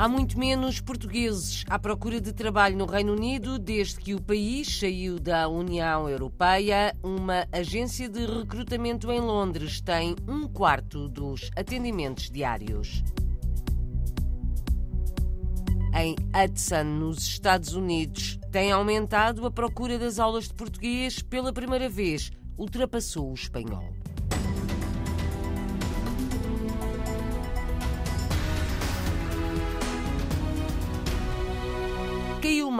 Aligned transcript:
Há 0.00 0.08
muito 0.08 0.38
menos 0.38 0.80
portugueses 0.80 1.62
à 1.68 1.78
procura 1.78 2.22
de 2.22 2.32
trabalho 2.32 2.74
no 2.74 2.86
Reino 2.86 3.12
Unido 3.12 3.58
desde 3.58 4.00
que 4.00 4.14
o 4.14 4.22
país 4.22 4.78
saiu 4.78 5.20
da 5.20 5.46
União 5.46 6.08
Europeia. 6.08 6.96
Uma 7.02 7.46
agência 7.52 8.08
de 8.08 8.24
recrutamento 8.24 9.12
em 9.12 9.20
Londres 9.20 9.82
tem 9.82 10.16
um 10.26 10.48
quarto 10.48 11.06
dos 11.06 11.50
atendimentos 11.54 12.30
diários. 12.30 13.04
Em 15.94 16.16
Hudson, 16.34 16.84
nos 16.84 17.18
Estados 17.18 17.74
Unidos, 17.74 18.40
tem 18.50 18.72
aumentado 18.72 19.44
a 19.44 19.50
procura 19.50 19.98
das 19.98 20.18
aulas 20.18 20.48
de 20.48 20.54
português 20.54 21.20
pela 21.20 21.52
primeira 21.52 21.90
vez, 21.90 22.30
ultrapassou 22.56 23.32
o 23.32 23.34
espanhol. 23.34 23.99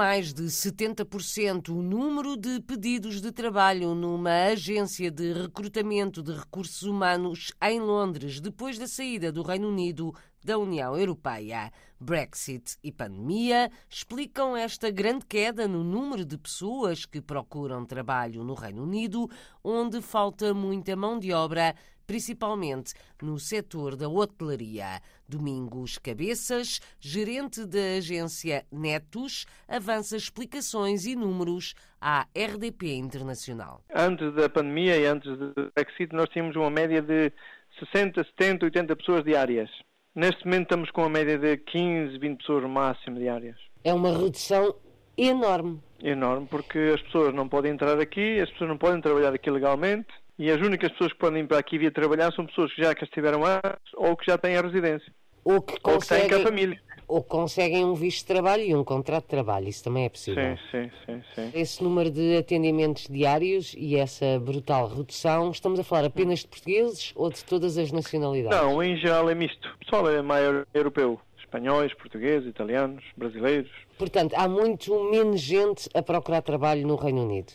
Mais 0.00 0.32
de 0.32 0.44
70% 0.44 1.68
o 1.68 1.82
número 1.82 2.34
de 2.34 2.58
pedidos 2.62 3.20
de 3.20 3.30
trabalho 3.30 3.94
numa 3.94 4.46
agência 4.46 5.10
de 5.10 5.34
recrutamento 5.34 6.22
de 6.22 6.32
recursos 6.32 6.84
humanos 6.84 7.52
em 7.62 7.78
Londres 7.78 8.40
depois 8.40 8.78
da 8.78 8.86
saída 8.86 9.30
do 9.30 9.42
Reino 9.42 9.68
Unido 9.68 10.14
da 10.42 10.56
União 10.56 10.96
Europeia. 10.96 11.70
Brexit 12.00 12.78
e 12.82 12.90
pandemia 12.90 13.70
explicam 13.90 14.56
esta 14.56 14.90
grande 14.90 15.26
queda 15.26 15.68
no 15.68 15.84
número 15.84 16.24
de 16.24 16.38
pessoas 16.38 17.04
que 17.04 17.20
procuram 17.20 17.84
trabalho 17.84 18.42
no 18.42 18.54
Reino 18.54 18.84
Unido, 18.84 19.28
onde 19.62 20.00
falta 20.00 20.54
muita 20.54 20.96
mão 20.96 21.18
de 21.18 21.30
obra 21.30 21.74
principalmente 22.10 22.92
no 23.22 23.38
setor 23.38 23.94
da 23.94 24.08
hotelaria. 24.08 25.00
Domingos 25.28 25.96
Cabeças, 25.96 26.80
gerente 26.98 27.64
da 27.64 27.98
agência 27.98 28.66
Netos, 28.72 29.46
avança 29.68 30.16
explicações 30.16 31.06
e 31.06 31.14
números 31.14 31.72
à 32.00 32.26
RDP 32.36 32.96
Internacional. 32.96 33.80
Antes 33.94 34.34
da 34.34 34.48
pandemia 34.48 34.96
e 34.96 35.06
antes 35.06 35.38
do 35.38 35.54
Brexit, 35.72 36.12
nós 36.12 36.28
tínhamos 36.30 36.56
uma 36.56 36.68
média 36.68 37.00
de 37.00 37.32
60, 37.78 38.24
70, 38.24 38.64
80 38.64 38.96
pessoas 38.96 39.22
diárias. 39.22 39.70
Neste 40.12 40.44
momento 40.44 40.62
estamos 40.62 40.90
com 40.90 41.02
uma 41.02 41.10
média 41.10 41.38
de 41.38 41.58
15, 41.58 42.18
20 42.18 42.38
pessoas 42.38 42.62
no 42.64 42.68
máximo 42.70 43.20
diárias. 43.20 43.56
É 43.84 43.94
uma 43.94 44.10
redução 44.10 44.74
enorme. 45.16 45.80
Enorme, 46.02 46.48
porque 46.50 46.92
as 46.92 47.02
pessoas 47.02 47.32
não 47.32 47.48
podem 47.48 47.70
entrar 47.70 48.00
aqui, 48.00 48.40
as 48.40 48.50
pessoas 48.50 48.70
não 48.70 48.78
podem 48.78 49.00
trabalhar 49.00 49.32
aqui 49.32 49.48
legalmente, 49.48 50.08
e 50.40 50.50
as 50.50 50.58
únicas 50.58 50.90
pessoas 50.92 51.12
que 51.12 51.18
podem 51.18 51.42
ir 51.42 51.46
para 51.46 51.58
aqui 51.58 51.76
vir 51.76 51.92
trabalhar 51.92 52.32
são 52.32 52.46
pessoas 52.46 52.72
que 52.72 52.82
já 52.82 52.94
cá 52.94 53.04
estiveram 53.04 53.44
antes 53.44 53.92
ou 53.94 54.16
que 54.16 54.24
já 54.24 54.38
têm 54.38 54.56
a 54.56 54.62
residência. 54.62 55.12
Ou 55.44 55.60
que, 55.60 55.78
conseguem, 55.78 55.92
ou 55.92 56.00
que 56.00 56.08
têm 56.08 56.28
cá 56.28 56.36
a 56.38 56.40
família. 56.40 56.80
Ou 57.06 57.22
conseguem 57.22 57.84
um 57.84 57.92
visto 57.92 58.20
de 58.20 58.26
trabalho 58.26 58.62
e 58.62 58.74
um 58.74 58.82
contrato 58.82 59.24
de 59.24 59.28
trabalho, 59.28 59.68
isso 59.68 59.84
também 59.84 60.06
é 60.06 60.08
possível. 60.08 60.42
Sim, 60.42 60.56
sim, 60.70 60.90
sim, 61.04 61.22
sim. 61.34 61.50
Esse 61.52 61.84
número 61.84 62.10
de 62.10 62.38
atendimentos 62.38 63.06
diários 63.06 63.74
e 63.76 63.96
essa 63.96 64.40
brutal 64.40 64.88
redução, 64.88 65.50
estamos 65.50 65.78
a 65.78 65.84
falar 65.84 66.06
apenas 66.06 66.38
de 66.38 66.48
portugueses 66.48 67.12
ou 67.14 67.28
de 67.28 67.44
todas 67.44 67.76
as 67.76 67.92
nacionalidades? 67.92 68.58
Não, 68.58 68.82
em 68.82 68.96
geral 68.96 69.28
é 69.28 69.34
misto. 69.34 69.68
O 69.68 69.78
pessoal 69.84 70.08
é 70.08 70.22
maior 70.22 70.66
europeu 70.72 71.20
espanhóis, 71.38 71.92
portugueses, 71.94 72.48
italianos, 72.48 73.04
brasileiros. 73.16 73.70
Portanto, 73.98 74.34
há 74.36 74.48
muito 74.48 75.10
menos 75.10 75.40
gente 75.40 75.90
a 75.92 76.00
procurar 76.00 76.40
trabalho 76.42 76.86
no 76.86 76.94
Reino 76.94 77.24
Unido. 77.24 77.52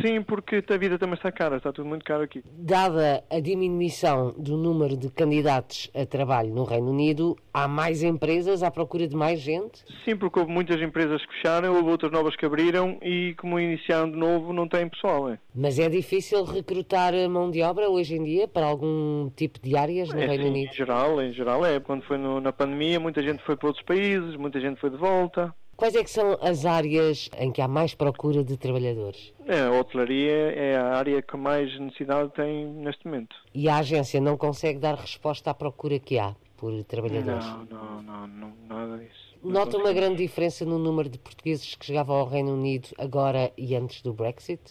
Sim, 0.00 0.22
porque 0.22 0.62
a 0.68 0.76
vida 0.76 0.98
também 0.98 1.14
está 1.14 1.30
cara, 1.30 1.56
está 1.56 1.72
tudo 1.72 1.86
muito 1.86 2.04
caro 2.04 2.22
aqui. 2.22 2.42
Dada 2.52 3.22
a 3.30 3.40
diminuição 3.40 4.34
do 4.38 4.56
número 4.56 4.96
de 4.96 5.10
candidatos 5.10 5.90
a 5.94 6.04
trabalho 6.06 6.54
no 6.54 6.64
Reino 6.64 6.90
Unido, 6.90 7.36
há 7.52 7.68
mais 7.68 8.02
empresas 8.02 8.62
à 8.62 8.70
procura 8.70 9.06
de 9.06 9.16
mais 9.16 9.40
gente? 9.40 9.84
Sim, 10.04 10.16
porque 10.16 10.38
houve 10.38 10.52
muitas 10.52 10.80
empresas 10.80 11.24
que 11.24 11.34
fecharam, 11.34 11.74
houve 11.74 11.90
outras 11.90 12.12
novas 12.12 12.36
que 12.36 12.46
abriram 12.46 12.98
e, 13.02 13.34
como 13.38 13.58
iniciaram 13.58 14.10
de 14.10 14.16
novo, 14.16 14.52
não 14.52 14.68
tem 14.68 14.88
pessoal. 14.88 15.30
É? 15.30 15.38
Mas 15.54 15.78
é 15.78 15.88
difícil 15.88 16.44
recrutar 16.44 17.12
mão 17.28 17.50
de 17.50 17.62
obra 17.62 17.88
hoje 17.88 18.16
em 18.16 18.24
dia 18.24 18.48
para 18.48 18.66
algum 18.66 19.30
tipo 19.30 19.58
de 19.60 19.76
áreas 19.76 20.08
no 20.08 20.20
é, 20.20 20.26
Reino 20.26 20.44
sim, 20.44 20.50
Unido? 20.50 20.70
Em 20.70 20.74
geral, 20.74 21.22
em 21.22 21.32
geral 21.32 21.64
é. 21.64 21.80
Quando 21.80 22.02
foi 22.04 22.18
no, 22.18 22.40
na 22.40 22.52
pandemia, 22.52 23.00
muita 23.00 23.22
gente 23.22 23.42
foi 23.44 23.56
para 23.56 23.68
outros 23.68 23.84
países, 23.84 24.36
muita 24.36 24.60
gente 24.60 24.80
foi 24.80 24.90
de 24.90 24.96
volta. 24.96 25.54
Quais 25.76 25.94
é 25.94 26.02
que 26.02 26.08
são 26.08 26.38
as 26.40 26.64
áreas 26.64 27.28
em 27.38 27.52
que 27.52 27.60
há 27.60 27.68
mais 27.68 27.94
procura 27.94 28.42
de 28.42 28.56
trabalhadores? 28.56 29.34
É, 29.46 29.60
a 29.60 29.70
hotelaria 29.72 30.52
é 30.52 30.74
a 30.74 30.96
área 30.96 31.20
que 31.20 31.36
mais 31.36 31.78
necessidade 31.78 32.32
tem 32.32 32.66
neste 32.66 33.04
momento. 33.04 33.36
E 33.54 33.68
a 33.68 33.76
agência 33.76 34.18
não 34.18 34.38
consegue 34.38 34.78
dar 34.78 34.94
resposta 34.94 35.50
à 35.50 35.54
procura 35.54 35.98
que 35.98 36.18
há 36.18 36.34
por 36.56 36.82
trabalhadores? 36.84 37.44
Não, 37.44 37.66
não, 37.66 38.02
não, 38.02 38.26
não 38.26 38.52
nada 38.66 38.96
disso. 38.96 39.36
Nota 39.44 39.76
uma 39.76 39.92
grande 39.92 40.16
diferença 40.16 40.64
no 40.64 40.78
número 40.78 41.10
de 41.10 41.18
portugueses 41.18 41.74
que 41.74 41.84
chegavam 41.84 42.16
ao 42.16 42.26
Reino 42.26 42.54
Unido 42.54 42.88
agora 42.96 43.52
e 43.58 43.76
antes 43.76 44.00
do 44.00 44.14
Brexit? 44.14 44.62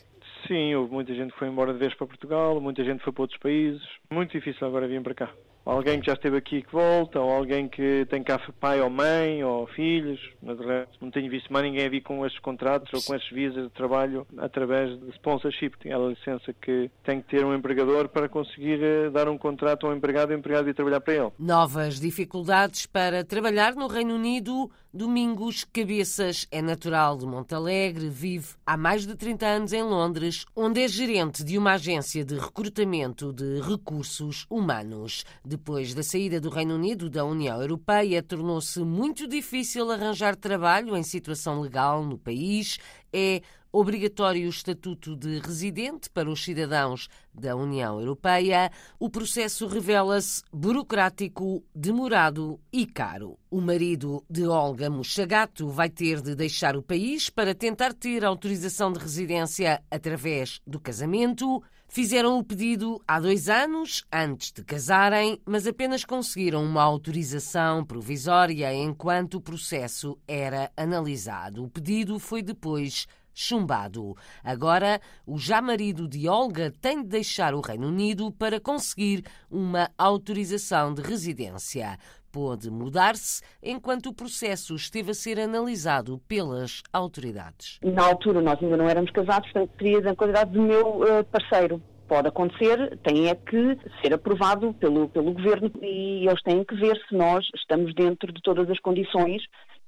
Sim, 0.47 0.73
houve 0.73 0.91
muita 0.91 1.13
gente 1.13 1.33
que 1.33 1.37
foi 1.37 1.49
embora 1.49 1.71
de 1.71 1.77
vez 1.77 1.93
para 1.93 2.07
Portugal, 2.07 2.59
muita 2.59 2.83
gente 2.83 3.03
foi 3.03 3.13
para 3.13 3.21
outros 3.21 3.39
países. 3.39 3.83
Muito 4.11 4.31
difícil 4.31 4.67
agora 4.67 4.87
vir 4.87 5.03
para 5.03 5.13
cá 5.13 5.31
alguém 5.65 5.99
que 5.99 6.05
já 6.05 6.13
esteve 6.13 6.37
aqui 6.37 6.61
que 6.61 6.71
volta, 6.71 7.19
ou 7.19 7.31
alguém 7.31 7.67
que 7.67 8.05
tem 8.09 8.23
cá 8.23 8.39
pai 8.59 8.81
ou 8.81 8.89
mãe, 8.89 9.43
ou 9.43 9.67
filhos, 9.67 10.19
mas 10.41 10.57
não 11.01 11.09
tenho 11.09 11.29
visto 11.29 11.51
mais 11.51 11.65
ninguém 11.65 11.85
a 11.85 11.89
vir 11.89 12.01
com 12.01 12.25
estes 12.25 12.39
contratos 12.39 12.93
ou 12.93 13.01
com 13.01 13.15
estes 13.15 13.31
visas 13.31 13.63
de 13.63 13.69
trabalho 13.71 14.27
através 14.37 14.99
de 14.99 15.09
sponsorship, 15.11 15.71
tem 15.81 15.91
a 15.91 15.97
licença 15.97 16.53
que 16.53 16.89
tem 17.03 17.21
que 17.21 17.29
ter 17.29 17.45
um 17.45 17.53
empregador 17.53 18.07
para 18.09 18.29
conseguir 18.29 18.81
eh, 18.81 19.09
dar 19.09 19.27
um 19.27 19.37
contrato 19.37 19.87
ao 19.87 19.95
empregado 19.95 20.31
e 20.31 20.35
empregado 20.35 20.69
ir 20.69 20.73
trabalhar 20.73 21.01
para 21.01 21.13
ele. 21.13 21.31
Novas 21.39 21.99
dificuldades 21.99 22.85
para 22.85 23.23
trabalhar 23.23 23.75
no 23.75 23.87
Reino 23.87 24.15
Unido. 24.15 24.69
Domingos 24.95 25.65
Cabeças 25.65 26.47
é 26.49 26.61
natural 26.61 27.17
de 27.17 27.25
Montalegre, 27.25 28.07
vive 28.07 28.53
há 28.65 28.77
mais 28.77 29.05
de 29.05 29.13
30 29.13 29.45
anos 29.45 29.73
em 29.73 29.83
Londres, 29.83 30.45
onde 30.55 30.81
é 30.81 30.87
gerente 30.87 31.43
de 31.43 31.57
uma 31.57 31.73
agência 31.73 32.23
de 32.23 32.35
recrutamento 32.35 33.33
de 33.33 33.59
recursos 33.59 34.45
humanos. 34.49 35.25
Depois 35.55 35.93
da 35.93 36.03
saída 36.03 36.41
do 36.41 36.49
Reino 36.49 36.75
Unido 36.75 37.09
da 37.09 37.23
União 37.23 37.61
Europeia, 37.61 38.21
tornou-se 38.21 38.77
muito 38.81 39.25
difícil 39.25 39.89
arranjar 39.89 40.35
trabalho 40.35 40.97
em 40.97 41.01
situação 41.01 41.61
legal 41.61 42.03
no 42.03 42.17
país. 42.17 42.77
É 43.11 43.41
obrigatório 43.77 44.47
o 44.47 44.49
estatuto 44.49 45.17
de 45.17 45.39
residente 45.39 46.09
para 46.09 46.29
os 46.29 46.41
cidadãos 46.41 47.09
da 47.33 47.57
União 47.57 47.99
Europeia. 47.99 48.71
O 48.97 49.09
processo 49.09 49.67
revela-se 49.67 50.41
burocrático, 50.53 51.61
demorado 51.75 52.57
e 52.71 52.85
caro. 52.85 53.37
O 53.51 53.59
marido 53.59 54.23
de 54.29 54.47
Olga 54.47 54.89
Mochagato 54.89 55.67
vai 55.67 55.89
ter 55.89 56.21
de 56.21 56.35
deixar 56.35 56.77
o 56.77 56.81
país 56.81 57.29
para 57.29 57.53
tentar 57.53 57.93
ter 57.93 58.23
autorização 58.23 58.93
de 58.93 58.99
residência 58.99 59.83
através 59.91 60.61
do 60.65 60.79
casamento. 60.79 61.61
Fizeram 61.87 62.39
o 62.39 62.43
pedido 62.43 63.01
há 63.05 63.19
dois 63.19 63.47
anos, 63.49 64.05
antes 64.11 64.51
de 64.53 64.63
casarem, 64.63 65.39
mas 65.45 65.67
apenas 65.67 66.03
conseguiram 66.03 66.63
uma 66.63 66.81
autorização 66.81 67.85
provisória 67.85 68.73
enquanto 68.73 69.35
o 69.35 69.41
processo 69.41 70.17
era 70.27 70.71
analisado. 70.75 71.63
O 71.63 71.69
pedido 71.69 72.17
foi 72.19 72.41
depois 72.41 73.05
chumbado. 73.35 74.15
Agora, 74.43 74.99
o 75.27 75.37
já 75.37 75.61
marido 75.61 76.07
de 76.07 76.27
Olga 76.27 76.71
tem 76.81 77.03
de 77.03 77.09
deixar 77.09 77.53
o 77.53 77.61
Reino 77.61 77.87
Unido 77.87 78.31
para 78.31 78.59
conseguir 78.59 79.23
uma 79.51 79.89
autorização 79.97 80.93
de 80.93 81.01
residência. 81.01 81.97
Pôde 82.31 82.69
mudar-se 82.69 83.41
enquanto 83.61 84.07
o 84.07 84.13
processo 84.13 84.75
esteve 84.75 85.11
a 85.11 85.13
ser 85.13 85.39
analisado 85.39 86.19
pelas 86.27 86.81
autoridades. 86.91 87.79
Na 87.83 88.07
altura, 88.07 88.41
nós 88.41 88.61
ainda 88.61 88.75
não 88.75 88.89
éramos 88.89 89.11
casados, 89.11 89.51
portanto, 89.51 89.71
teria 89.77 90.09
a 90.09 90.15
qualidade 90.15 90.51
do 90.51 90.61
meu 90.61 91.01
uh, 91.01 91.23
parceiro 91.31 91.81
pode 92.07 92.27
acontecer, 92.27 92.97
tem 93.03 93.29
é 93.29 93.35
que 93.35 93.77
ser 94.01 94.13
aprovado 94.13 94.73
pelo, 94.75 95.09
pelo 95.09 95.33
governo 95.33 95.71
e 95.81 96.27
eles 96.27 96.41
têm 96.43 96.63
que 96.63 96.75
ver 96.75 96.95
se 97.07 97.15
nós 97.15 97.45
estamos 97.55 97.93
dentro 97.95 98.31
de 98.31 98.41
todas 98.41 98.69
as 98.69 98.79
condições 98.79 99.41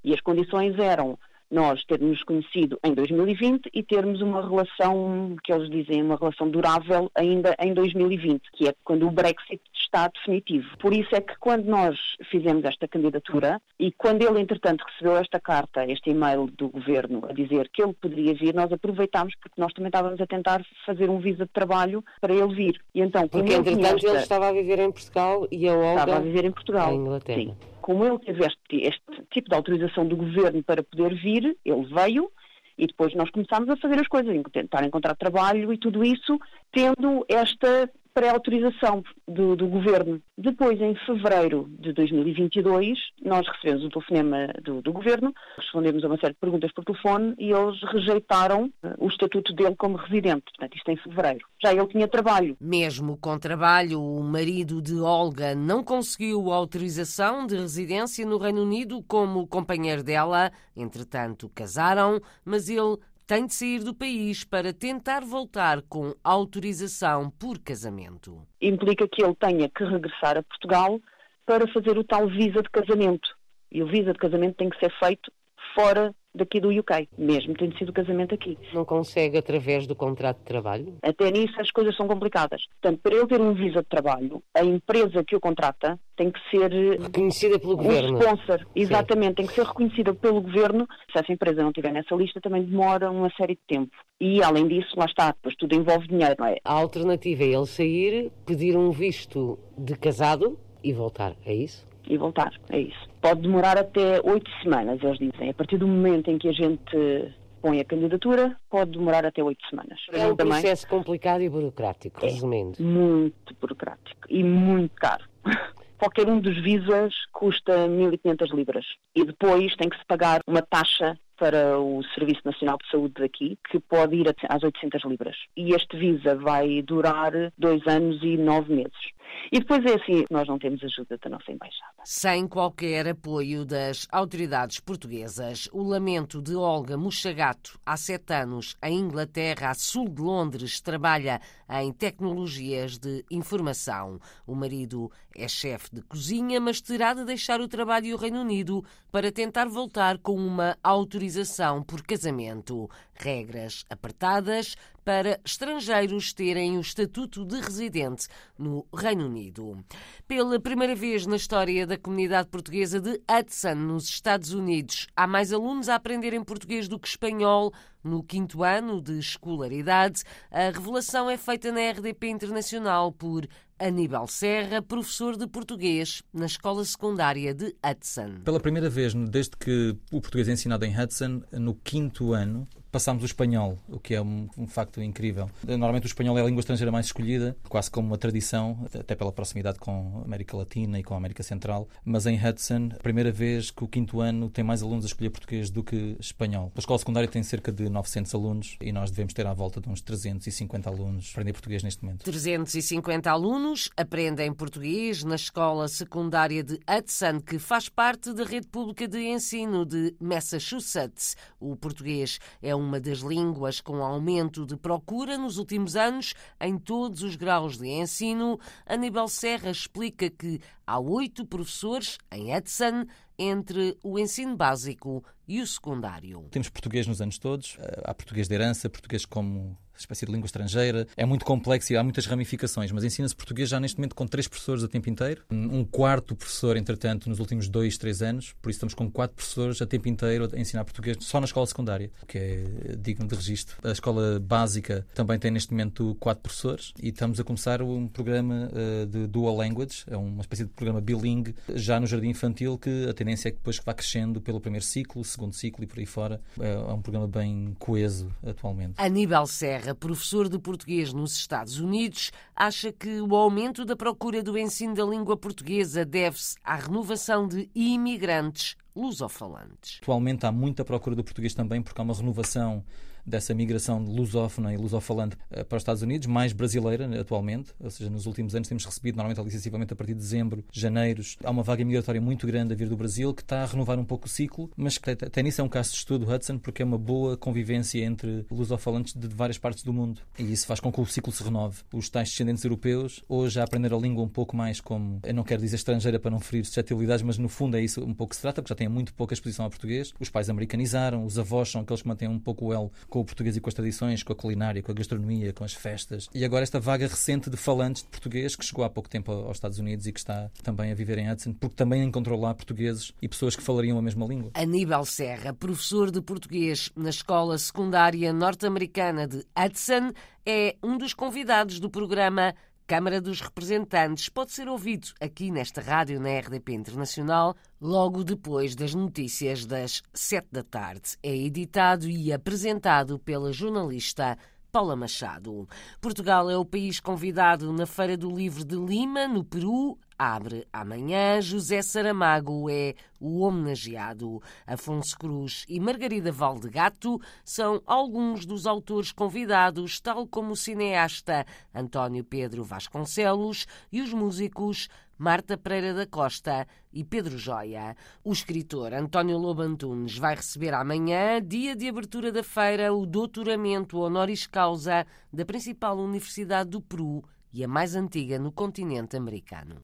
e 0.03 0.13
as 0.13 0.21
condições 0.21 0.77
eram 0.79 1.17
nós 1.49 1.83
termos 1.85 2.21
conhecido 2.23 2.79
em 2.83 2.93
2020 2.93 3.69
e 3.73 3.83
termos 3.83 4.21
uma 4.21 4.41
relação, 4.41 5.35
que 5.43 5.51
eles 5.51 5.69
dizem, 5.69 6.03
uma 6.03 6.17
relação 6.17 6.49
durável 6.49 7.09
ainda 7.15 7.55
em 7.59 7.73
2020, 7.73 8.41
que 8.53 8.67
é 8.67 8.73
quando 8.83 9.07
o 9.07 9.11
Brexit 9.11 9.61
está 9.73 10.07
definitivo. 10.07 10.67
Por 10.77 10.93
isso 10.93 11.15
é 11.15 11.21
que 11.21 11.37
quando 11.39 11.65
nós 11.65 11.97
fizemos 12.29 12.65
esta 12.65 12.87
candidatura 12.87 13.61
e 13.79 13.91
quando 13.91 14.21
ele, 14.23 14.41
entretanto, 14.41 14.83
recebeu 14.85 15.17
esta 15.17 15.39
carta, 15.39 15.85
este 15.85 16.09
e-mail 16.09 16.47
do 16.47 16.69
governo 16.69 17.25
a 17.27 17.33
dizer 17.33 17.69
que 17.69 17.81
ele 17.81 17.93
poderia 17.93 18.33
vir, 18.33 18.53
nós 18.53 18.71
aproveitámos 18.71 19.33
porque 19.41 19.59
nós 19.59 19.71
também 19.73 19.87
estávamos 19.87 20.19
a 20.19 20.27
tentar 20.27 20.65
fazer 20.85 21.09
um 21.09 21.19
visa 21.19 21.45
de 21.45 21.51
trabalho 21.51 22.03
para 22.19 22.33
ele 22.33 22.53
vir. 22.53 22.81
E 22.93 23.01
então, 23.01 23.27
porque, 23.27 23.53
entretanto, 23.53 23.95
esta... 23.95 24.07
ele 24.07 24.17
estava 24.17 24.47
a 24.49 24.51
viver 24.51 24.79
em 24.79 24.91
Portugal 24.91 25.47
e 25.51 25.67
a 25.67 25.73
Olga 25.73 25.99
estava 26.01 26.15
a 26.17 26.19
viver 26.19 26.45
em 26.45 26.51
Portugal. 26.51 26.93
Em 26.93 26.97
Inglaterra. 26.97 27.39
Sim 27.39 27.76
como 27.87 28.05
ele 28.05 28.19
teve 28.19 28.45
este, 28.45 28.85
este 28.85 29.23
tipo 29.31 29.47
de 29.47 29.55
autorização 29.55 30.05
do 30.05 30.17
governo 30.17 30.61
para 30.61 30.83
poder 30.83 31.15
vir, 31.15 31.55
ele 31.63 31.85
veio 31.85 32.29
e 32.77 32.85
depois 32.85 33.15
nós 33.15 33.31
começámos 33.31 33.69
a 33.69 33.77
fazer 33.77 33.97
as 33.97 34.09
coisas, 34.09 34.35
tentar 34.51 34.83
encontrar 34.85 35.15
trabalho 35.15 35.71
e 35.71 35.77
tudo 35.77 36.03
isso, 36.03 36.37
tendo 36.69 37.25
esta 37.29 37.89
pré-autorização 38.17 39.03
do, 39.27 39.55
do, 39.55 39.67
governo. 39.67 40.19
Depois, 40.35 40.81
em 40.81 40.95
fevereiro 41.05 41.69
de 41.79 41.93
2022, 41.93 42.97
nós 43.23 43.45
recebemos 43.47 43.85
o 43.85 43.89
telefonema 43.89 44.47
do, 44.63 44.81
do, 44.81 44.91
governo, 44.91 45.31
respondemos 45.55 46.03
a 46.03 46.07
uma 46.07 46.17
série 46.17 46.33
de 46.33 46.39
perguntas 46.39 46.71
por 46.73 46.83
telefone 46.83 47.35
e 47.37 47.51
eles 47.51 47.79
rejeitaram 47.93 48.71
eh, 48.81 48.95
o 48.97 49.07
estatuto 49.07 49.53
dele 49.53 49.75
como 49.75 49.97
residente. 49.97 50.45
Portanto, 50.45 50.75
isto 50.75 50.89
em 50.89 50.97
fevereiro. 50.97 51.45
Já 51.63 51.71
ele 51.71 51.87
tinha 51.89 52.07
trabalho. 52.07 52.57
Mesmo 52.59 53.17
com 53.17 53.37
trabalho, 53.37 54.01
o 54.01 54.23
marido 54.23 54.81
de 54.81 54.99
Olga 54.99 55.53
não 55.53 55.83
conseguiu 55.83 56.51
autorização 56.51 57.45
de 57.45 57.55
residência 57.55 58.25
no 58.25 58.39
Reino 58.39 58.63
Unido 58.63 59.03
como 59.07 59.45
companheiro 59.45 60.01
dela. 60.01 60.51
Entretanto, 60.75 61.51
casaram, 61.53 62.19
mas 62.43 62.67
ele 62.67 62.97
tem 63.27 63.45
de 63.45 63.53
sair 63.53 63.83
do 63.83 63.93
país 63.93 64.45
para 64.45 64.71
tentar 64.71 65.19
voltar 65.25 65.81
com 65.81 66.15
autorização 66.23 67.29
por 67.29 67.59
casamento. 67.59 68.41
Implica 68.61 69.05
que 69.05 69.21
ele 69.21 69.35
tenha 69.35 69.69
que 69.69 69.83
regressar 69.83 70.37
a 70.37 70.43
Portugal 70.43 70.97
para 71.45 71.67
fazer 71.73 71.97
o 71.97 72.05
tal 72.05 72.27
visa 72.29 72.63
de 72.63 72.69
casamento. 72.69 73.35
E 73.69 73.83
o 73.83 73.87
visa 73.87 74.13
de 74.13 74.17
casamento 74.17 74.55
tem 74.55 74.69
que 74.69 74.79
ser 74.79 74.91
feito 74.97 75.29
fora 75.75 76.15
daqui 76.37 76.59
do 76.59 76.69
UK, 76.69 77.09
mesmo 77.17 77.53
tendo 77.55 77.77
sido 77.77 77.89
o 77.89 77.93
casamento 77.93 78.33
aqui. 78.33 78.57
Não 78.73 78.85
consegue 78.85 79.37
através 79.37 79.85
do 79.87 79.95
contrato 79.95 80.37
de 80.37 80.45
trabalho? 80.45 80.97
Até 81.01 81.31
nisso 81.31 81.59
as 81.59 81.71
coisas 81.71 81.95
são 81.95 82.07
complicadas. 82.07 82.61
Portanto, 82.81 82.99
para 83.01 83.15
ele 83.15 83.27
ter 83.27 83.41
um 83.41 83.53
visa 83.53 83.81
de 83.81 83.87
trabalho, 83.87 84.41
a 84.53 84.63
empresa 84.63 85.23
que 85.23 85.35
o 85.35 85.39
contrata 85.39 85.99
tem 86.15 86.31
que 86.31 86.39
ser 86.49 86.71
reconhecida 86.99 87.59
pelo 87.59 87.73
um 87.73 87.77
governo. 87.77 88.19
sponsor, 88.19 88.65
exatamente, 88.75 89.29
Sim. 89.29 89.35
tem 89.35 89.47
que 89.47 89.53
ser 89.53 89.65
reconhecida 89.65 90.13
pelo 90.13 90.41
governo. 90.41 90.87
Se 91.11 91.19
essa 91.19 91.31
empresa 91.31 91.61
não 91.61 91.69
estiver 91.69 91.91
nessa 91.91 92.15
lista, 92.15 92.41
também 92.41 92.63
demora 92.63 93.11
uma 93.11 93.29
série 93.37 93.53
de 93.55 93.61
tempo. 93.67 93.95
E 94.19 94.41
além 94.41 94.67
disso, 94.67 94.97
lá 94.97 95.05
está, 95.05 95.31
depois 95.31 95.55
tudo 95.55 95.75
envolve 95.75 96.07
dinheiro, 96.07 96.35
não 96.39 96.47
é? 96.47 96.57
A 96.63 96.73
alternativa 96.73 97.43
é 97.43 97.47
ele 97.47 97.65
sair, 97.67 98.31
pedir 98.45 98.75
um 98.75 98.91
visto 98.91 99.59
de 99.77 99.95
casado 99.95 100.57
e 100.83 100.91
voltar, 100.91 101.35
é 101.45 101.53
isso? 101.53 101.87
E 102.07 102.17
voltar. 102.17 102.51
É 102.69 102.79
isso. 102.79 103.09
Pode 103.21 103.41
demorar 103.41 103.77
até 103.77 104.19
oito 104.23 104.49
semanas, 104.61 105.01
eles 105.03 105.17
dizem. 105.17 105.49
A 105.49 105.53
partir 105.53 105.77
do 105.77 105.87
momento 105.87 106.29
em 106.29 106.37
que 106.37 106.47
a 106.47 106.53
gente 106.53 107.33
põe 107.61 107.79
a 107.79 107.85
candidatura, 107.85 108.55
pode 108.69 108.91
demorar 108.91 109.25
até 109.25 109.43
oito 109.43 109.65
semanas. 109.69 109.99
É 110.11 110.27
um 110.27 110.35
processo 110.35 110.87
complicado 110.87 111.41
e 111.41 111.49
burocrático, 111.49 112.25
é 112.25 112.29
resumindo. 112.29 112.81
Muito 112.81 113.55
burocrático 113.59 114.21
e 114.29 114.43
muito 114.43 114.93
caro. 114.95 115.25
Qualquer 115.97 116.29
um 116.29 116.39
dos 116.39 116.55
visas 116.61 117.13
custa 117.31 117.87
1.500 117.87 118.55
libras 118.55 118.85
e 119.15 119.25
depois 119.25 119.75
tem 119.75 119.89
que 119.89 119.97
se 119.97 120.05
pagar 120.05 120.41
uma 120.47 120.61
taxa 120.61 121.17
para 121.37 121.79
o 121.79 122.03
Serviço 122.15 122.41
Nacional 122.45 122.77
de 122.77 122.89
Saúde 122.89 123.15
daqui, 123.19 123.57
que 123.69 123.79
pode 123.79 124.15
ir 124.15 124.27
às 124.49 124.63
800 124.63 125.03
libras. 125.05 125.35
E 125.55 125.73
este 125.73 125.97
visa 125.97 126.35
vai 126.35 126.81
durar 126.81 127.31
dois 127.57 127.85
anos 127.87 128.21
e 128.23 128.37
nove 128.37 128.73
meses. 128.73 129.17
E 129.51 129.59
depois 129.59 129.83
é 129.85 129.93
assim, 129.93 130.25
nós 130.29 130.47
não 130.47 130.59
temos 130.59 130.83
ajuda 130.83 131.17
da 131.17 131.29
nossa 131.29 131.51
embaixada. 131.51 131.93
Sem 132.03 132.47
qualquer 132.47 133.07
apoio 133.07 133.65
das 133.65 134.07
autoridades 134.11 134.79
portuguesas, 134.79 135.69
o 135.71 135.83
lamento 135.83 136.41
de 136.41 136.55
Olga 136.55 136.97
Muchagato, 136.97 137.79
há 137.85 137.95
sete 137.95 138.33
anos, 138.33 138.75
em 138.83 138.99
Inglaterra, 138.99 139.69
a 139.69 139.73
sul 139.73 140.09
de 140.09 140.21
Londres, 140.21 140.81
trabalha 140.81 141.39
em 141.69 141.93
tecnologias 141.93 142.97
de 142.97 143.23
informação. 143.31 144.19
O 144.45 144.53
marido 144.53 145.09
é 145.35 145.47
chefe 145.47 145.95
de 145.95 146.01
cozinha, 146.01 146.59
mas 146.59 146.81
terá 146.81 147.13
de 147.13 147.23
deixar 147.23 147.61
o 147.61 147.67
trabalho 147.67 148.07
e 148.07 148.13
o 148.13 148.17
Reino 148.17 148.41
Unido 148.41 148.83
para 149.11 149.31
tentar 149.31 149.65
voltar 149.67 150.17
com 150.17 150.35
uma 150.35 150.77
autorização 150.83 151.81
por 151.83 152.01
casamento. 152.01 152.89
Regras 153.13 153.85
apertadas 153.89 154.75
para 155.07 155.39
estrangeiros 155.45 156.33
terem 156.33 156.77
o 156.77 156.81
estatuto 156.81 157.45
de 157.45 157.61
residente 157.61 158.27
no 158.59 158.85
Reino 158.93 159.25
Unido. 159.25 159.81
Pela 160.27 160.59
primeira 160.59 160.93
vez 160.93 161.25
na 161.25 161.37
história 161.37 161.87
da 161.87 161.97
comunidade 161.97 162.49
portuguesa 162.49 162.99
de 162.99 163.11
Hudson, 163.11 163.75
nos 163.75 164.03
Estados 164.09 164.51
Unidos, 164.51 165.07
há 165.15 165.25
mais 165.25 165.53
alunos 165.53 165.87
a 165.87 165.95
aprenderem 165.95 166.43
português 166.43 166.89
do 166.89 166.99
que 166.99 167.07
espanhol 167.07 167.71
no 168.03 168.21
quinto 168.21 168.65
ano 168.65 169.01
de 169.01 169.17
escolaridade. 169.17 170.23
A 170.51 170.71
revelação 170.71 171.29
é 171.29 171.37
feita 171.37 171.71
na 171.71 171.89
RDP 171.89 172.27
Internacional 172.27 173.09
por 173.09 173.47
Aníbal 173.79 174.27
Serra, 174.27 174.81
professor 174.81 175.37
de 175.37 175.47
português 175.47 176.21
na 176.33 176.47
escola 176.47 176.83
secundária 176.83 177.53
de 177.53 177.73
Hudson. 177.81 178.41
Pela 178.43 178.59
primeira 178.59 178.89
vez, 178.89 179.13
desde 179.13 179.55
que 179.55 179.95
o 180.11 180.19
português 180.19 180.49
é 180.49 180.51
ensinado 180.51 180.83
em 180.83 180.99
Hudson, 180.99 181.43
no 181.53 181.75
quinto 181.75 182.33
ano, 182.33 182.67
passámos 182.97 183.21
o 183.21 183.27
espanhol, 183.27 183.77
o 183.87 183.99
que 183.99 184.15
é 184.15 184.21
um, 184.21 184.49
um, 184.57 184.65
facto 184.65 184.99
incrível. 185.03 185.47
Normalmente 185.63 186.05
o 186.05 186.07
espanhol 186.07 186.35
é 186.35 186.41
a 186.41 186.45
língua 186.45 186.61
estrangeira 186.61 186.91
mais 186.91 187.05
escolhida, 187.05 187.55
quase 187.69 187.91
como 187.91 188.07
uma 188.07 188.17
tradição, 188.17 188.87
até 188.91 189.13
pela 189.13 189.31
proximidade 189.31 189.77
com 189.77 190.21
a 190.23 190.25
América 190.25 190.57
Latina 190.57 190.99
e 190.99 191.03
com 191.03 191.13
a 191.13 191.17
América 191.17 191.43
Central. 191.43 191.87
Mas 192.03 192.25
em 192.25 192.43
Hudson, 192.43 192.89
a 192.95 193.03
primeira 193.03 193.31
vez 193.31 193.69
que 193.69 193.83
o 193.83 193.87
quinto 193.87 194.19
ano 194.19 194.49
tem 194.49 194.63
mais 194.63 194.81
alunos 194.81 195.05
a 195.05 195.09
escolher 195.09 195.29
português 195.29 195.69
do 195.69 195.83
que 195.83 196.17
espanhol. 196.19 196.71
A 196.75 196.79
escola 196.79 196.97
secundária 196.97 197.29
tem 197.29 197.43
cerca 197.43 197.71
de 197.71 197.87
900 197.87 198.33
alunos 198.33 198.77
e 198.81 198.91
nós 198.91 199.11
devemos 199.11 199.31
ter 199.31 199.45
à 199.45 199.53
volta 199.53 199.79
de 199.79 199.87
uns 199.87 200.01
350 200.01 200.89
alunos 200.89 201.27
a 201.27 201.31
aprender 201.33 201.53
português 201.53 201.83
neste 201.83 202.03
momento. 202.03 202.23
350 202.23 203.29
alunos 203.29 203.91
aprendem 203.95 204.51
português 204.51 205.23
na 205.23 205.35
escola 205.35 205.87
secundária 205.87 206.63
de 206.63 206.79
Hudson, 206.89 207.41
que 207.41 207.59
faz 207.59 207.89
parte 207.89 208.33
da 208.33 208.43
rede 208.43 208.65
pública 208.65 209.07
de 209.07 209.19
ensino 209.19 209.85
de 209.85 210.15
Massachusetts. 210.19 211.37
O 211.59 211.75
português 211.75 212.39
é 212.59 212.73
uma 212.87 213.01
das 213.01 213.19
línguas 213.19 213.81
com 213.81 213.97
aumento 214.03 214.65
de 214.65 214.77
procura 214.77 215.37
nos 215.37 215.57
últimos 215.57 215.97
anos 215.97 216.33
em 216.59 216.77
todos 216.77 217.21
os 217.21 217.35
graus 217.35 217.77
de 217.77 217.87
ensino. 217.87 218.57
Aníbal 218.85 219.27
Serra 219.27 219.69
explica 219.69 220.29
que 220.29 220.61
há 220.85 220.97
oito 220.97 221.45
professores 221.45 222.17
em 222.31 222.53
Edson 222.53 223.05
entre 223.37 223.97
o 224.01 224.17
ensino 224.17 224.55
básico 224.55 225.23
e 225.45 225.61
o 225.61 225.67
secundário. 225.67 226.47
Temos 226.49 226.69
português 226.69 227.05
nos 227.05 227.21
anos 227.21 227.37
todos, 227.37 227.77
há 228.03 228.13
português 228.13 228.47
de 228.47 228.55
herança, 228.55 228.89
português 228.89 229.25
como 229.25 229.77
espécie 229.99 230.25
de 230.25 230.31
língua 230.31 230.45
estrangeira. 230.45 231.07
É 231.15 231.25
muito 231.25 231.45
complexo 231.45 231.93
e 231.93 231.97
há 231.97 232.03
muitas 232.03 232.25
ramificações, 232.25 232.91
mas 232.91 233.03
ensina-se 233.03 233.35
português 233.35 233.69
já 233.69 233.79
neste 233.79 233.97
momento 233.97 234.15
com 234.15 234.27
três 234.27 234.47
professores 234.47 234.83
a 234.83 234.87
tempo 234.87 235.09
inteiro. 235.09 235.43
Um 235.51 235.83
quarto 235.83 236.35
professor, 236.35 236.77
entretanto, 236.77 237.29
nos 237.29 237.39
últimos 237.39 237.67
dois, 237.67 237.97
três 237.97 238.21
anos. 238.21 238.53
Por 238.61 238.69
isso 238.69 238.77
estamos 238.77 238.93
com 238.93 239.09
quatro 239.09 239.35
professores 239.35 239.81
a 239.81 239.85
tempo 239.85 240.07
inteiro 240.07 240.49
a 240.53 240.59
ensinar 240.59 240.83
português 240.83 241.17
só 241.21 241.39
na 241.39 241.45
escola 241.45 241.65
secundária, 241.65 242.11
o 242.21 242.25
que 242.25 242.37
é 242.37 242.95
digno 242.97 243.27
de 243.27 243.35
registro. 243.35 243.77
A 243.83 243.91
escola 243.91 244.39
básica 244.39 245.05
também 245.13 245.37
tem 245.39 245.51
neste 245.51 245.71
momento 245.71 246.15
quatro 246.19 246.43
professores 246.43 246.93
e 247.01 247.09
estamos 247.09 247.39
a 247.39 247.43
começar 247.43 247.81
um 247.81 248.07
programa 248.07 248.69
uh, 248.71 249.05
de 249.05 249.27
dual 249.27 249.55
language, 249.55 250.03
é 250.07 250.17
uma 250.17 250.41
espécie 250.41 250.63
de 250.63 250.69
programa 250.69 251.01
bilingue 251.01 251.55
já 251.73 251.99
no 251.99 252.07
jardim 252.07 252.29
infantil 252.29 252.77
que 252.77 253.07
a 253.09 253.13
tendência 253.13 253.49
é 253.49 253.51
que 253.51 253.57
depois 253.57 253.79
vá 253.83 253.93
crescendo 253.93 254.41
pelo 254.41 254.59
primeiro 254.59 254.85
ciclo, 254.85 255.23
segundo 255.23 255.53
ciclo 255.53 255.83
e 255.83 255.87
por 255.87 255.99
aí 255.99 256.05
fora. 256.05 256.41
É, 256.59 256.73
é 256.73 256.93
um 256.93 257.01
programa 257.01 257.27
bem 257.27 257.75
coeso 257.79 258.31
atualmente. 258.45 258.93
Aníbal 258.97 259.47
Serra 259.47 259.86
Serra, 259.87 259.95
professor 259.95 260.49
de 260.49 260.59
português 260.59 261.13
nos 261.13 261.33
Estados 261.33 261.79
Unidos, 261.79 262.31
acha 262.55 262.91
que 262.91 263.21
o 263.21 263.35
aumento 263.35 263.85
da 263.85 263.95
procura 263.95 264.43
do 264.43 264.57
ensino 264.57 264.93
da 264.93 265.05
língua 265.05 265.37
portuguesa 265.37 266.03
deve-se 266.03 266.55
à 266.63 266.75
renovação 266.75 267.47
de 267.47 267.69
imigrantes 267.73 268.75
lusofalantes. 268.95 269.99
Atualmente 270.01 270.45
há 270.45 270.51
muita 270.51 270.83
procura 270.83 271.15
do 271.15 271.23
português 271.23 271.53
também 271.53 271.81
porque 271.81 271.99
há 272.01 272.03
uma 272.03 272.13
renovação 272.13 272.83
dessa 273.27 273.53
migração 273.53 274.03
lusófona 274.03 274.73
e 274.73 274.77
lusofalante 274.77 275.37
eh, 275.51 275.63
para 275.63 275.75
os 275.75 275.81
Estados 275.81 276.01
Unidos, 276.01 276.27
mais 276.27 276.53
brasileira 276.53 277.07
né, 277.07 277.19
atualmente, 277.19 277.73
ou 277.79 277.89
seja, 277.89 278.09
nos 278.09 278.25
últimos 278.25 278.55
anos 278.55 278.67
temos 278.67 278.85
recebido 278.85 279.17
normalmente 279.17 279.43
licenciamento 279.43 279.93
a 279.93 279.97
partir 279.97 280.13
de 280.13 280.19
dezembro, 280.19 280.63
janeiros. 280.71 281.37
Há 281.43 281.51
uma 281.51 281.63
vaga 281.63 281.83
migratória 281.83 282.21
muito 282.21 282.47
grande 282.47 282.73
a 282.73 282.75
vir 282.75 282.87
do 282.87 282.95
Brasil 282.95 283.33
que 283.33 283.41
está 283.41 283.63
a 283.63 283.65
renovar 283.65 283.99
um 283.99 284.05
pouco 284.05 284.27
o 284.27 284.29
ciclo, 284.29 284.69
mas 284.77 284.97
que 284.97 285.11
até 285.11 285.43
nisso 285.43 285.59
é 285.61 285.63
um 285.63 285.69
caso 285.69 285.91
de 285.91 285.97
estudo, 285.97 286.31
Hudson, 286.31 286.57
porque 286.57 286.81
é 286.81 286.85
uma 286.85 286.97
boa 286.97 287.35
convivência 287.35 288.03
entre 288.03 288.45
lusofalantes 288.49 289.13
de 289.13 289.27
várias 289.27 289.57
partes 289.57 289.83
do 289.83 289.91
mundo 289.91 290.21
e 290.39 290.51
isso 290.51 290.65
faz 290.65 290.79
com 290.79 290.91
que 290.91 291.01
o 291.01 291.05
ciclo 291.05 291.33
se 291.33 291.43
renove. 291.43 291.81
Os 291.93 292.09
tais 292.09 292.29
descendentes 292.29 292.63
europeus, 292.63 293.23
hoje 293.27 293.59
a 293.59 293.63
aprender 293.63 293.93
a 293.93 293.97
língua 293.97 294.23
um 294.23 294.29
pouco 294.29 294.55
mais 294.55 294.79
como, 294.79 295.19
eu 295.23 295.33
não 295.33 295.43
quero 295.43 295.61
dizer 295.61 295.75
estrangeira 295.75 296.19
para 296.19 296.31
não 296.31 296.39
ferir 296.39 296.65
suscetibilidades, 296.65 297.23
mas 297.23 297.37
no 297.37 297.49
fundo 297.49 297.75
é 297.77 297.81
isso 297.81 298.03
um 298.03 298.13
pouco 298.13 298.31
que 298.31 298.35
se 298.35 298.41
trata, 298.41 298.61
porque 298.61 298.71
já 298.71 298.75
têm 298.75 298.87
muito 298.87 299.13
pouca 299.13 299.33
exposição 299.33 299.65
ao 299.65 299.71
português. 299.71 300.13
Os 300.19 300.29
pais 300.29 300.49
americanizaram, 300.49 301.25
os 301.25 301.37
avós 301.37 301.69
são 301.69 301.81
aqueles 301.81 302.01
que 302.01 302.07
mantêm 302.07 302.27
um 302.27 302.39
pouco 302.39 302.67
o 302.67 302.73
elo 302.73 302.91
com 303.09 303.16
o 303.19 303.25
português 303.25 303.57
e 303.57 303.61
com 303.61 303.69
as 303.69 303.73
tradições, 303.73 304.23
com 304.23 304.33
a 304.33 304.35
culinária, 304.35 304.81
com 304.81 304.91
a 304.91 304.95
gastronomia, 304.95 305.53
com 305.53 305.63
as 305.63 305.73
festas. 305.73 306.27
E 306.33 306.43
agora 306.43 306.63
esta 306.63 306.79
vaga 306.79 307.07
recente 307.07 307.49
de 307.49 307.57
falantes 307.57 308.03
de 308.03 308.09
português 308.09 308.55
que 308.55 308.65
chegou 308.65 308.83
há 308.83 308.89
pouco 308.89 309.09
tempo 309.09 309.31
aos 309.31 309.57
Estados 309.57 309.79
Unidos 309.79 310.07
e 310.07 310.11
que 310.11 310.19
está 310.19 310.49
também 310.63 310.91
a 310.91 310.95
viver 310.95 311.17
em 311.17 311.31
Hudson, 311.31 311.53
porque 311.53 311.75
também 311.75 312.03
encontrou 312.03 312.39
lá 312.39 312.53
portugueses 312.53 313.13
e 313.21 313.27
pessoas 313.27 313.55
que 313.55 313.63
falariam 313.63 313.97
a 313.97 314.01
mesma 314.01 314.25
língua. 314.25 314.51
Aníbal 314.53 315.05
Serra, 315.05 315.53
professor 315.53 316.11
de 316.11 316.21
português 316.21 316.91
na 316.95 317.09
escola 317.09 317.57
secundária 317.57 318.31
norte-americana 318.33 319.27
de 319.27 319.45
Hudson, 319.57 320.11
é 320.45 320.75
um 320.81 320.97
dos 320.97 321.13
convidados 321.13 321.79
do 321.79 321.89
programa 321.89 322.55
Câmara 322.87 323.19
dos 323.19 323.41
Representantes 323.41 324.29
pode 324.29 324.53
ser 324.53 324.69
ouvido 324.69 325.09
aqui 325.19 325.51
nesta 325.51 325.81
rádio 325.81 326.21
na 326.21 326.39
RDP 326.39 326.71
Internacional 326.71 327.53
logo 327.81 328.23
depois 328.23 328.77
das 328.77 328.95
notícias 328.95 329.65
das 329.65 330.01
sete 330.13 330.47
da 330.53 330.63
tarde. 330.63 331.17
É 331.21 331.35
editado 331.35 332.07
e 332.07 332.31
apresentado 332.31 333.19
pela 333.19 333.51
jornalista 333.51 334.37
Paula 334.71 334.95
Machado. 334.95 335.67
Portugal 335.99 336.49
é 336.49 336.55
o 336.55 336.63
país 336.63 337.01
convidado 337.01 337.73
na 337.73 337.85
Feira 337.85 338.15
do 338.15 338.33
Livro 338.33 338.63
de 338.63 338.77
Lima, 338.77 339.27
no 339.27 339.43
Peru, 339.43 339.99
abre 340.17 340.67
amanhã. 340.71 341.41
José 341.41 341.81
Saramago 341.81 342.69
é 342.69 342.95
o 343.19 343.41
homenageado. 343.41 344.41
Afonso 344.65 345.17
Cruz 345.17 345.65
e 345.67 345.79
Margarida 345.79 346.31
Valdegato 346.31 347.21
são 347.43 347.81
alguns 347.85 348.45
dos 348.45 348.65
autores 348.65 349.11
convidados, 349.11 349.99
tal 349.99 350.27
como 350.27 350.53
o 350.53 350.55
cineasta 350.55 351.45
António 351.73 352.23
Pedro 352.23 352.63
Vasconcelos 352.63 353.67
e 353.91 354.01
os 354.01 354.13
músicos 354.13 354.87
Marta 355.17 355.57
Pereira 355.57 355.95
da 355.95 356.05
Costa 356.05 356.67
e 356.93 357.03
Pedro 357.03 357.37
Joia. 357.37 357.95
O 358.23 358.31
escritor 358.31 358.93
António 358.93 359.37
Lobo 359.37 359.63
Antunes 359.63 360.17
vai 360.17 360.35
receber 360.35 360.73
amanhã, 360.73 361.41
dia 361.41 361.75
de 361.75 361.89
abertura 361.89 362.31
da 362.31 362.43
feira, 362.43 362.93
o 362.93 363.05
doutoramento 363.05 363.97
honoris 363.97 364.45
causa 364.45 365.05
da 365.33 365.43
principal 365.43 365.97
universidade 365.97 366.69
do 366.69 366.81
Peru 366.81 367.23
e 367.51 367.63
a 367.63 367.67
mais 367.67 367.95
antiga 367.95 368.37
no 368.37 368.51
continente 368.51 369.17
americano. 369.17 369.81